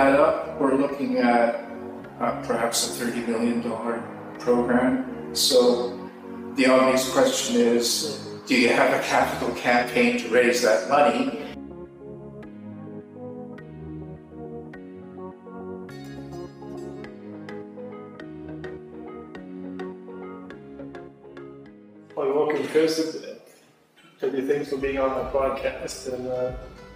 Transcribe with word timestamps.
that 0.00 0.18
up, 0.18 0.58
we're 0.58 0.76
looking 0.76 1.18
at 1.18 1.56
uh, 2.20 2.42
perhaps 2.46 2.98
a 2.98 3.04
$30 3.04 3.28
million 3.28 3.62
program. 4.38 5.34
So 5.34 6.10
the 6.54 6.66
obvious 6.66 7.12
question 7.12 7.56
is, 7.56 8.26
do 8.46 8.58
you 8.58 8.70
have 8.70 8.98
a 8.98 9.02
capital 9.02 9.54
campaign 9.56 10.18
to 10.20 10.28
raise 10.30 10.62
that 10.62 10.88
money? 10.88 11.38
Well, 22.16 22.32
welcome, 22.34 22.66
Chris. 22.68 23.22
Tell 24.18 24.34
you 24.34 24.46
thanks 24.46 24.70
for 24.70 24.78
being 24.78 24.98
on 24.98 25.10
my 25.10 25.30
podcast, 25.30 26.12
and 26.14 26.26
uh, 26.26 26.52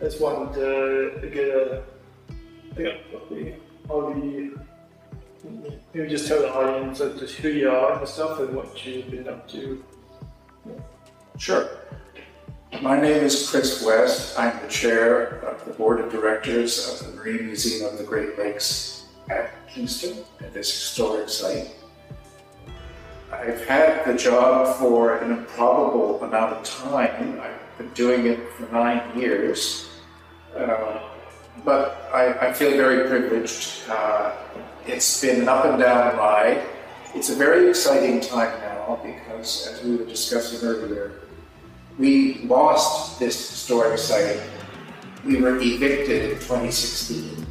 I 0.00 0.04
just 0.04 0.20
wanted 0.20 0.54
to 0.54 1.30
get 1.30 1.48
a, 1.48 1.82
yeah, 2.78 2.94
all 3.88 4.14
the 4.14 4.56
maybe 5.94 6.08
just 6.08 6.28
tell 6.28 6.40
the 6.40 6.52
audience 6.52 7.00
uh, 7.00 7.14
just 7.18 7.36
who 7.36 7.48
you 7.48 7.70
are 7.70 7.98
and 7.98 8.08
stuff 8.08 8.38
and 8.40 8.54
what 8.54 8.84
you've 8.86 9.10
been 9.10 9.28
up 9.28 9.48
to. 9.48 9.82
Sure. 11.38 11.68
My 12.82 13.00
name 13.00 13.24
is 13.24 13.48
Chris 13.48 13.82
West. 13.84 14.38
I'm 14.38 14.60
the 14.62 14.68
chair 14.68 15.40
of 15.40 15.64
the 15.64 15.72
board 15.72 16.00
of 16.00 16.12
directors 16.12 17.00
of 17.00 17.06
the 17.06 17.16
Marine 17.16 17.46
Museum 17.46 17.90
of 17.90 17.98
the 17.98 18.04
Great 18.04 18.38
Lakes 18.38 19.06
at 19.30 19.50
Kingston, 19.68 20.18
at 20.40 20.52
this 20.52 20.70
historic 20.70 21.28
site. 21.28 21.74
I've 23.32 23.64
had 23.66 24.04
the 24.04 24.14
job 24.14 24.76
for 24.76 25.18
an 25.18 25.32
improbable 25.32 26.22
amount 26.22 26.54
of 26.54 26.64
time. 26.64 27.40
I've 27.40 27.78
been 27.78 27.90
doing 27.90 28.26
it 28.26 28.52
for 28.52 28.70
nine 28.72 29.18
years. 29.18 29.88
Uh, 30.56 31.00
but 31.64 31.97
I, 32.28 32.48
I, 32.48 32.52
feel 32.52 32.72
very 32.72 33.08
privileged. 33.08 33.88
Uh, 33.88 34.36
it's 34.86 35.20
been 35.20 35.42
an 35.42 35.48
up 35.48 35.64
and 35.64 35.78
down 35.78 36.16
ride. 36.16 36.62
It's 37.14 37.30
a 37.30 37.34
very 37.34 37.68
exciting 37.70 38.20
time 38.20 38.52
now 38.60 39.00
because, 39.02 39.66
as 39.68 39.82
we 39.82 39.96
were 39.96 40.04
discussing 40.04 40.66
earlier, 40.66 41.12
we 41.98 42.40
lost 42.44 43.18
this 43.18 43.50
historic 43.50 43.98
site. 43.98 44.40
We 45.24 45.40
were 45.40 45.56
evicted 45.56 46.32
in 46.32 46.38
2016. 46.38 47.46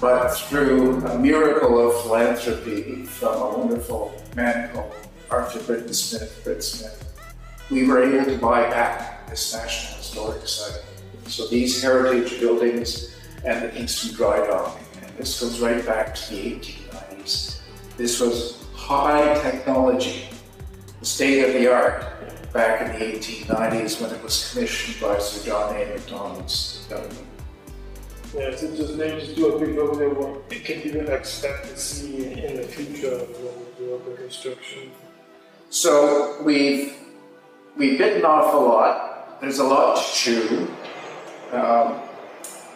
But 0.00 0.28
through 0.30 1.04
a 1.06 1.18
miracle 1.18 1.90
of 1.90 2.02
philanthropy 2.02 3.04
from 3.04 3.34
a 3.34 3.58
wonderful 3.58 4.14
man 4.36 4.72
called 4.72 4.94
Arthur 5.30 5.60
Britton 5.60 5.92
Smith, 5.92 6.40
Britt 6.44 6.62
Smith, 6.62 7.04
we 7.70 7.86
were 7.86 8.02
able 8.02 8.24
to 8.24 8.38
buy 8.38 8.62
back 8.70 9.28
this 9.28 9.54
National 9.54 9.98
Historic 9.98 10.46
Site. 10.46 10.82
So 11.26 11.46
these 11.48 11.82
heritage 11.82 12.40
buildings 12.40 13.17
and 13.44 13.62
the 13.62 13.68
Kingston 13.68 14.14
Dry 14.14 14.46
Dock, 14.46 14.78
and 15.02 15.16
this 15.16 15.40
goes 15.40 15.60
right 15.60 15.84
back 15.84 16.14
to 16.14 16.30
the 16.34 16.54
1890s. 16.54 17.60
This 17.96 18.20
was 18.20 18.64
high 18.74 19.34
technology, 19.42 20.28
the 21.00 21.06
state 21.06 21.44
of 21.44 21.52
the 21.54 21.72
art 21.72 22.04
back 22.52 22.80
in 22.80 22.98
the 22.98 23.18
1890s 23.18 24.00
when 24.00 24.10
it 24.10 24.22
was 24.22 24.52
commissioned 24.52 25.00
by 25.00 25.18
Sir 25.18 25.46
John 25.46 25.76
A. 25.76 25.84
Macdonald's 25.86 26.86
government. 26.88 27.26
Yeah, 28.34 28.54
so 28.54 28.74
just 28.76 28.94
maybe 28.94 29.20
just 29.20 29.36
do 29.36 29.54
a 29.54 29.58
quick 29.58 29.70
overview 29.70 30.10
of 30.10 30.18
what 30.18 30.50
we 30.50 30.60
can 30.60 30.82
even 30.82 31.10
expect 31.10 31.64
to 31.68 31.78
see 31.78 32.26
in 32.26 32.56
the 32.56 32.62
future 32.62 33.14
of 33.14 34.04
the 34.04 34.14
construction. 34.16 34.90
So 35.70 36.42
we've 36.42 36.94
we've 37.76 37.98
bitten 37.98 38.24
off 38.24 38.52
a 38.52 38.56
lot. 38.56 39.40
There's 39.40 39.58
a 39.58 39.64
lot 39.64 39.96
to 39.96 40.12
chew. 40.12 40.68
Um, 41.52 42.00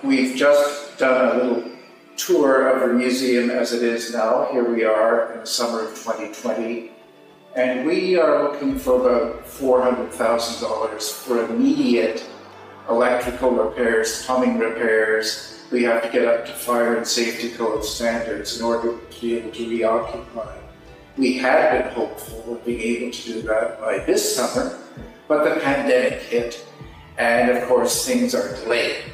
we've 0.03 0.37
just 0.37 0.99
done 0.99 1.29
a 1.29 1.43
little 1.43 1.71
tour 2.17 2.69
of 2.69 2.89
the 2.89 2.95
museum 2.95 3.51
as 3.51 3.73
it 3.73 3.83
is 3.83 4.13
now. 4.13 4.49
Here 4.51 4.65
we 4.65 4.85
are 4.85 5.33
in 5.33 5.41
the 5.41 5.47
summer 5.47 5.83
of 5.83 5.91
2020. 5.91 6.91
And 7.55 7.87
we 7.87 8.17
are 8.17 8.45
looking 8.45 8.79
for 8.79 9.01
about 9.01 9.45
$400,000 9.47 11.13
for 11.13 11.45
immediate 11.45 12.25
electrical 12.89 13.51
repairs, 13.51 14.25
plumbing 14.25 14.59
repairs. 14.59 15.61
We 15.71 15.83
have 15.85 16.03
to 16.03 16.09
get 16.09 16.27
up 16.27 16.47
to 16.47 16.53
fire 16.53 16.97
and 16.97 17.07
safety 17.07 17.51
code 17.51 17.85
standards 17.85 18.59
in 18.59 18.65
order 18.65 18.99
to 18.99 19.21
be 19.21 19.39
able 19.39 19.53
to 19.53 19.69
reoccupy. 19.69 20.59
We 21.17 21.39
had 21.39 21.85
been 21.85 21.93
hopeful 21.93 22.55
of 22.55 22.65
being 22.65 22.81
able 22.81 23.13
to 23.13 23.23
do 23.23 23.43
that 23.43 23.81
by 23.81 23.99
this 23.99 24.35
summer, 24.35 24.79
but 25.29 25.45
the 25.45 25.61
pandemic 25.61 26.23
hit, 26.23 26.67
and 27.19 27.51
of 27.51 27.69
course 27.69 28.07
things 28.07 28.35
are 28.35 28.57
delayed. 28.57 29.05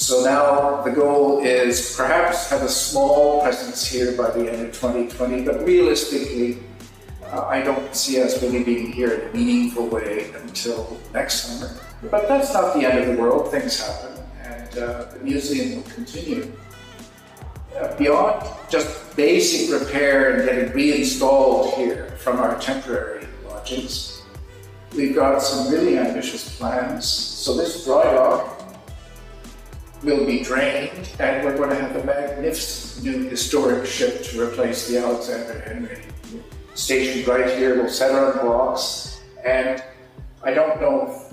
So 0.00 0.24
now 0.24 0.80
the 0.80 0.92
goal 0.92 1.40
is 1.44 1.94
perhaps 1.94 2.48
have 2.48 2.62
a 2.62 2.70
small 2.70 3.42
presence 3.42 3.86
here 3.86 4.16
by 4.16 4.30
the 4.30 4.50
end 4.50 4.68
of 4.68 4.72
2020, 4.72 5.44
but 5.44 5.62
realistically, 5.66 6.56
uh, 7.26 7.42
I 7.42 7.60
don't 7.60 7.94
see 7.94 8.22
us 8.22 8.42
really 8.42 8.64
being 8.64 8.92
here 8.92 9.12
in 9.12 9.28
a 9.28 9.32
meaningful 9.34 9.88
way 9.88 10.32
until 10.40 10.98
next 11.12 11.42
summer. 11.42 11.78
But 12.10 12.28
that's 12.28 12.54
not 12.54 12.72
the 12.72 12.86
end 12.86 12.98
of 12.98 13.14
the 13.14 13.22
world, 13.22 13.50
things 13.50 13.78
happen, 13.78 14.24
and 14.42 14.78
uh, 14.78 15.04
the 15.12 15.18
museum 15.22 15.76
will 15.76 15.90
continue. 15.90 16.50
Uh, 17.76 17.94
beyond 17.98 18.48
just 18.70 19.14
basic 19.16 19.78
repair 19.82 20.32
and 20.32 20.48
getting 20.48 20.72
reinstalled 20.72 21.74
here 21.74 22.16
from 22.20 22.38
our 22.38 22.58
temporary 22.58 23.26
lodgings, 23.46 24.22
we've 24.96 25.14
got 25.14 25.42
some 25.42 25.70
really 25.70 25.98
ambitious 25.98 26.56
plans. 26.56 27.06
So 27.06 27.54
this 27.54 27.84
dry 27.84 28.04
dock 28.14 28.59
will 30.02 30.24
be 30.24 30.42
drained, 30.42 31.10
and 31.18 31.44
we're 31.44 31.56
going 31.56 31.70
to 31.70 31.76
have 31.76 31.96
a 31.96 32.04
magnificent 32.04 33.04
new 33.04 33.28
historic 33.28 33.86
ship 33.86 34.22
to 34.24 34.42
replace 34.42 34.88
the 34.88 34.98
Alexander 34.98 35.60
Henry. 35.60 36.02
Stationed 36.74 37.26
right 37.28 37.56
here, 37.58 37.76
we'll 37.76 37.90
set 37.90 38.12
on 38.12 38.40
blocks, 38.40 39.20
and 39.44 39.82
I 40.42 40.54
don't 40.54 40.80
know 40.80 41.30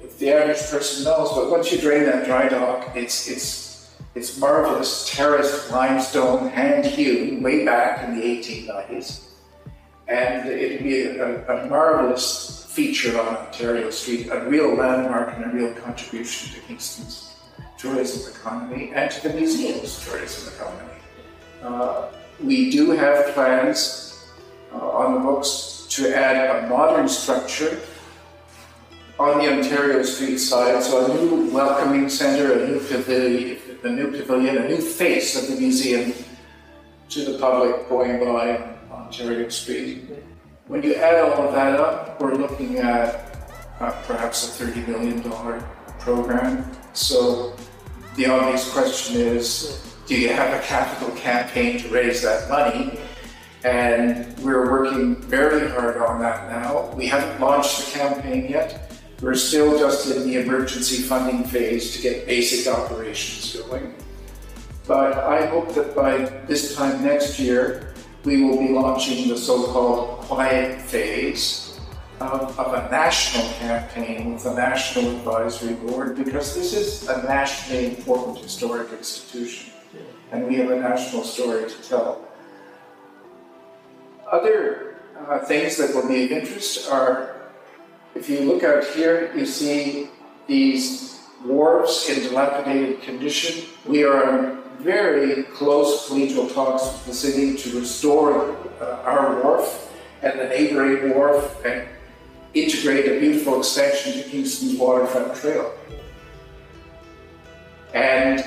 if, 0.00 0.04
if 0.04 0.18
the 0.18 0.32
average 0.32 0.62
person 0.70 1.04
knows, 1.04 1.32
but 1.32 1.50
once 1.50 1.70
you 1.70 1.78
drain 1.78 2.04
that 2.04 2.24
dry 2.24 2.48
dock, 2.48 2.96
it's 2.96 3.28
it's 3.28 3.96
it's 4.14 4.38
marvelous 4.38 5.10
terraced 5.14 5.70
limestone, 5.70 6.48
hand 6.48 6.86
hewn, 6.86 7.42
way 7.42 7.66
back 7.66 8.02
in 8.08 8.18
the 8.18 8.22
1890s. 8.22 9.24
And 10.08 10.48
it'd 10.48 10.82
be 10.82 11.02
a, 11.02 11.46
a, 11.46 11.68
marvelous 11.68 12.64
feature 12.70 13.20
on 13.20 13.36
Ontario 13.36 13.90
Street, 13.90 14.28
a 14.30 14.48
real 14.48 14.74
landmark 14.74 15.36
and 15.36 15.44
a 15.44 15.48
real 15.54 15.74
contribution 15.74 16.54
to 16.54 16.66
Kingston's 16.66 17.35
tourism 17.86 18.32
economy 18.34 18.92
and 18.94 19.10
to 19.10 19.28
the 19.28 19.34
museum's 19.34 20.04
tourism 20.04 20.52
economy. 20.54 20.90
Uh, 21.62 22.08
we 22.42 22.70
do 22.70 22.90
have 22.90 23.32
plans 23.34 24.26
uh, 24.72 24.78
on 24.78 25.14
the 25.14 25.20
books 25.20 25.86
to 25.90 26.14
add 26.14 26.64
a 26.64 26.68
modern 26.68 27.08
structure 27.08 27.80
on 29.18 29.38
the 29.38 29.50
Ontario 29.50 30.02
Street 30.02 30.36
side, 30.38 30.82
so 30.82 31.10
a 31.10 31.24
new 31.24 31.50
welcoming 31.50 32.08
centre, 32.08 32.52
a 32.52 32.68
new 32.68 32.78
pavilion, 32.80 33.58
a 33.82 33.88
new 33.88 34.10
pavilion, 34.10 34.58
a 34.58 34.68
new 34.68 34.80
face 34.80 35.40
of 35.40 35.48
the 35.48 35.58
museum 35.58 36.12
to 37.08 37.24
the 37.24 37.38
public 37.38 37.88
going 37.88 38.22
by 38.22 38.76
Ontario 38.90 39.48
Street. 39.48 40.04
When 40.66 40.82
you 40.82 40.96
add 40.96 41.22
all 41.22 41.48
of 41.48 41.54
that 41.54 41.80
up, 41.80 42.20
we're 42.20 42.34
looking 42.34 42.78
at 42.78 43.36
uh, 43.80 43.92
perhaps 44.02 44.60
a 44.60 44.64
$30 44.64 44.88
million 44.88 45.22
program. 46.00 46.70
So 46.92 47.56
the 48.16 48.26
obvious 48.26 48.72
question 48.72 49.16
is, 49.20 49.82
do 50.06 50.18
you 50.18 50.30
have 50.30 50.58
a 50.58 50.62
capital 50.64 51.14
campaign 51.16 51.78
to 51.80 51.88
raise 51.88 52.22
that 52.22 52.48
money? 52.48 52.98
And 53.64 54.38
we're 54.38 54.70
working 54.70 55.16
very 55.16 55.68
hard 55.70 55.98
on 55.98 56.20
that 56.20 56.48
now. 56.48 56.92
We 56.94 57.06
haven't 57.06 57.40
launched 57.40 57.84
the 57.84 57.98
campaign 57.98 58.48
yet, 58.48 58.86
we're 59.22 59.34
still 59.34 59.78
just 59.78 60.14
in 60.14 60.24
the 60.24 60.42
emergency 60.42 61.02
funding 61.02 61.44
phase 61.44 61.96
to 61.96 62.02
get 62.02 62.26
basic 62.26 62.72
operations 62.72 63.56
going. 63.62 63.94
But 64.86 65.14
I 65.14 65.46
hope 65.46 65.74
that 65.74 65.96
by 65.96 66.18
this 66.46 66.76
time 66.76 67.02
next 67.02 67.38
year, 67.38 67.94
we 68.24 68.44
will 68.44 68.58
be 68.58 68.68
launching 68.68 69.28
the 69.28 69.38
so-called 69.38 70.20
quiet 70.20 70.82
phase 70.82 71.65
of, 72.20 72.58
of, 72.58 72.72
a 72.74 72.90
national 72.90 73.46
campaign 73.54 74.32
with 74.32 74.46
a 74.46 74.54
national 74.54 75.10
advisory 75.16 75.74
board 75.74 76.16
because 76.16 76.54
this 76.54 76.72
is 76.72 77.08
a 77.08 77.22
nationally 77.24 77.96
important 77.96 78.38
historic 78.38 78.90
institution 78.92 79.72
and 80.32 80.46
we 80.46 80.56
have 80.56 80.70
a 80.70 80.80
national 80.80 81.24
story 81.24 81.68
to 81.68 81.82
tell. 81.82 82.26
Other 84.30 84.96
uh, 85.28 85.38
things 85.40 85.76
that 85.76 85.94
will 85.94 86.08
be 86.08 86.24
of 86.24 86.32
interest 86.32 86.90
are 86.90 87.36
if 88.14 88.30
you 88.30 88.40
look 88.40 88.64
out 88.64 88.84
here, 88.84 89.30
you 89.36 89.44
see 89.44 90.08
these 90.46 91.20
wharves 91.44 92.08
in 92.08 92.22
dilapidated 92.22 93.02
condition. 93.02 93.68
We 93.84 94.04
are 94.04 94.38
in 94.38 94.58
very 94.78 95.42
close 95.44 96.08
collegial 96.08 96.52
talks 96.52 96.84
with 96.84 97.04
the 97.06 97.14
city 97.14 97.56
to 97.56 97.78
restore 97.78 98.56
uh, 98.80 99.02
our 99.04 99.42
wharf 99.42 99.92
and 100.22 100.40
the 100.40 100.48
neighboring 100.48 101.14
wharf 101.14 101.64
and 101.64 101.86
integrate 102.62 103.06
a 103.06 103.20
beautiful 103.20 103.58
extension 103.58 104.12
to 104.14 104.28
Kingston's 104.28 104.78
waterfront 104.78 105.34
trail. 105.36 105.72
And 107.94 108.44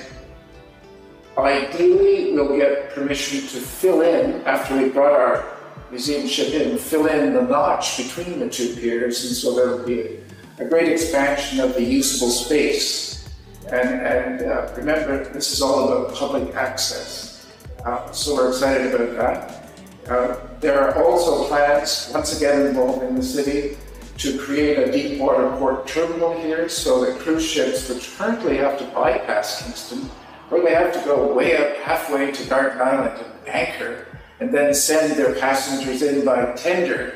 Ideally, 1.40 2.34
we'll 2.34 2.58
get 2.58 2.90
permission 2.92 3.40
to 3.40 3.66
fill 3.66 4.02
in, 4.02 4.42
after 4.44 4.76
we 4.78 4.90
brought 4.90 5.14
our 5.14 5.58
museum 5.90 6.28
ship 6.28 6.54
in, 6.54 6.78
fill 6.78 7.08
in 7.08 7.34
the 7.34 7.42
notch 7.42 7.98
between 7.98 8.40
the 8.40 8.50
two 8.50 8.76
piers, 8.76 9.26
and 9.26 9.36
so 9.36 9.56
there'll 9.56 9.86
be 9.86 10.20
a, 10.60 10.66
great 10.66 10.92
expansion 10.92 11.62
of 11.62 11.74
the 11.76 11.84
usable 11.84 12.30
space. 12.30 13.30
And, 13.72 13.90
and 13.90 14.42
uh, 14.42 14.74
remember, 14.76 15.24
this 15.32 15.54
is 15.54 15.62
all 15.62 15.88
about 15.88 16.16
public 16.16 16.54
access. 16.56 17.48
Uh, 17.86 18.12
so 18.12 18.36
we're 18.36 18.50
excited 18.50 18.94
about 18.94 19.16
that. 19.16 20.12
Uh, 20.12 20.38
there 20.60 20.80
are 20.82 21.04
also 21.04 21.48
plans, 21.48 22.12
once 22.14 22.36
again 22.36 22.66
involving 22.66 23.16
the 23.16 23.24
city, 23.24 23.78
to 24.20 24.38
create 24.38 24.78
a 24.78 24.92
deep 24.92 25.20
water 25.20 25.50
port 25.58 25.88
terminal 25.88 26.40
here 26.42 26.68
so 26.68 27.04
that 27.06 27.20
cruise 27.20 27.46
ships, 27.46 27.90
which 27.90 28.16
currently 28.18 28.58
have 28.58 28.78
to 28.78 28.86
bypass 28.88 29.64
Kingston, 29.64 30.10
or 30.52 30.62
they 30.62 30.74
have 30.74 30.94
to 30.94 31.00
go 31.06 31.34
way 31.34 31.56
up 31.56 31.78
halfway 31.78 32.32
to 32.32 32.50
Garden 32.50 32.82
Island 32.82 33.24
and 33.24 33.50
anchor, 33.50 34.06
and 34.42 34.54
then 34.54 34.74
send 34.74 35.18
their 35.18 35.36
passengers 35.36 36.02
in 36.02 36.26
by 36.26 36.54
tender 36.54 37.14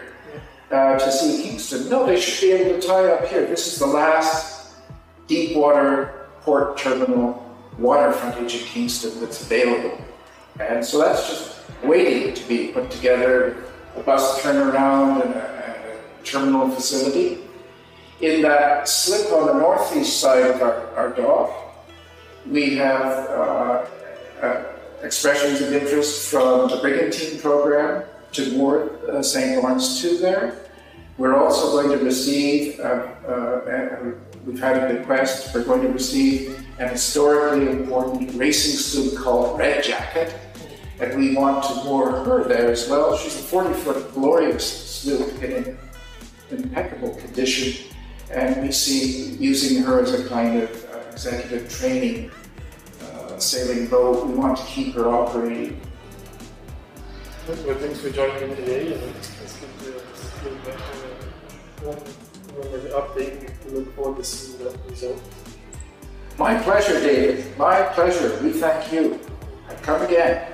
uh, 0.71 0.97
to 0.97 1.11
see 1.11 1.43
Kingston. 1.43 1.89
No, 1.89 2.05
they 2.05 2.19
should 2.19 2.41
be 2.41 2.51
able 2.53 2.79
to 2.79 2.87
tie 2.87 3.11
up 3.11 3.27
here. 3.27 3.45
This 3.45 3.71
is 3.71 3.79
the 3.79 3.87
last 3.87 4.75
deep 5.27 5.57
water 5.57 6.27
port 6.41 6.77
terminal 6.77 7.39
water 7.77 8.13
frontage 8.13 8.55
in 8.55 8.65
Kingston 8.65 9.19
that's 9.19 9.41
available. 9.41 9.97
And 10.59 10.85
so 10.85 10.99
that's 10.99 11.27
just 11.27 11.59
waiting 11.83 12.33
to 12.33 12.47
be 12.47 12.67
put 12.67 12.89
together, 12.91 13.57
a 13.97 14.01
bus 14.01 14.41
turnaround 14.41 15.25
and 15.25 15.33
a, 15.33 15.52
terminal 16.23 16.69
facility. 16.69 17.39
In 18.21 18.41
that 18.41 18.87
slip 18.87 19.31
on 19.33 19.47
the 19.47 19.53
northeast 19.53 20.19
side 20.19 20.49
of 20.49 20.61
our, 20.61 20.87
our 20.95 21.09
dock, 21.09 21.51
we 22.49 22.75
have 22.75 23.29
uh, 23.29 23.85
uh, 24.41 24.63
expressions 25.01 25.61
of 25.61 25.73
interest 25.73 26.29
from 26.29 26.69
the 26.69 26.77
Brigantine 26.77 27.39
program 27.39 28.03
to 28.33 28.57
board 28.57 29.03
uh, 29.09 29.21
St. 29.21 29.61
Lawrence 29.61 30.01
2 30.01 30.17
there. 30.17 30.59
We're 31.17 31.35
also 31.35 31.71
going 31.71 31.97
to 31.97 32.03
receive, 32.03 32.79
uh, 32.79 32.83
uh, 32.83 34.11
we've 34.45 34.59
had 34.59 34.77
a 34.77 34.97
request, 34.97 35.53
we're 35.53 35.63
going 35.63 35.83
to 35.83 35.89
receive 35.89 36.59
an 36.79 36.89
historically 36.89 37.69
important 37.69 38.33
racing 38.33 38.79
sloop 38.79 39.23
called 39.23 39.59
Red 39.59 39.83
Jacket, 39.83 40.33
and 40.99 41.15
we 41.19 41.35
want 41.35 41.63
to 41.65 41.83
moor 41.83 42.11
her 42.23 42.43
there 42.47 42.71
as 42.71 42.89
well. 42.89 43.15
She's 43.15 43.35
a 43.35 43.43
40 43.43 43.73
foot 43.81 44.13
glorious 44.13 44.65
sloop 44.65 45.43
in 45.43 45.77
impeccable 46.57 47.15
condition, 47.15 47.87
and 48.31 48.61
we 48.61 48.71
see 48.71 49.35
using 49.35 49.83
her 49.83 50.01
as 50.01 50.13
a 50.13 50.27
kind 50.27 50.61
of 50.61 50.69
uh, 50.85 50.99
executive 51.11 51.69
training 51.69 52.31
uh, 53.01 53.37
sailing 53.37 53.87
boat. 53.87 54.27
We 54.27 54.33
want 54.33 54.57
to 54.57 54.63
keep 54.65 54.95
her 54.95 55.07
operating. 55.07 55.79
Well, 57.47 57.75
thanks 57.75 57.99
for 57.99 58.09
joining 58.09 58.49
me 58.49 58.55
today, 58.55 58.93
and 58.93 59.01
let's 59.15 59.59
get 59.59 59.83
the 59.83 59.91
one, 61.83 61.97
one 61.97 62.79
update. 63.01 63.65
We 63.65 63.71
look 63.79 63.95
forward 63.95 64.17
to 64.17 64.23
seeing 64.23 64.59
the 64.59 64.77
result. 64.89 65.21
My 66.37 66.57
pleasure, 66.61 66.99
David. 66.99 67.57
My 67.57 67.83
pleasure. 67.83 68.39
We 68.41 68.53
thank 68.53 68.91
you. 68.91 69.19
I've 69.69 69.81
come 69.81 70.01
again. 70.01 70.52